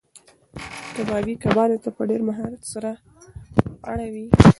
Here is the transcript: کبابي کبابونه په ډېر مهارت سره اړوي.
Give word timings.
کبابي 0.95 1.33
کبابونه 1.43 1.89
په 1.95 2.03
ډېر 2.09 2.21
مهارت 2.29 2.61
سره 2.73 2.91
اړوي. 3.91 4.25